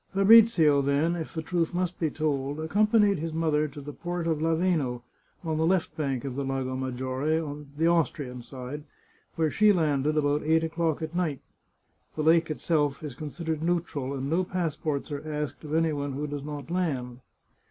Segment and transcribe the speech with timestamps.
[0.15, 4.39] Fabrizio, then, if the truth must be told, accompanied his mother to the port of
[4.41, 5.03] Laveno,
[5.43, 7.39] on the left bank of the Lago Maggiore,
[7.77, 8.83] the Austrian side,
[9.35, 11.41] where she landed about eight o'clock at night.
[12.15, 16.13] (The lake itself is consid ered neutral, and no passports are asked of any one
[16.13, 17.19] who does not land.)